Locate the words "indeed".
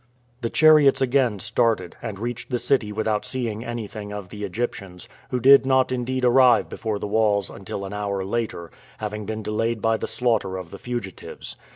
5.91-6.25